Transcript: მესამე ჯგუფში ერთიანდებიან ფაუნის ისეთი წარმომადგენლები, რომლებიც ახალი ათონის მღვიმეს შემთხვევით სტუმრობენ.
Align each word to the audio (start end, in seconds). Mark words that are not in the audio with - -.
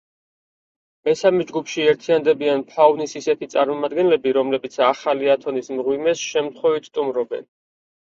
მესამე 1.07 1.43
ჯგუფში 1.49 1.83
ერთიანდებიან 1.89 2.63
ფაუნის 2.71 3.13
ისეთი 3.19 3.47
წარმომადგენლები, 3.55 4.31
რომლებიც 4.39 4.79
ახალი 4.87 5.29
ათონის 5.35 5.71
მღვიმეს 5.77 6.25
შემთხვევით 6.31 6.89
სტუმრობენ. 6.91 7.47